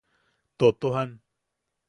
Totojan. 0.57 1.11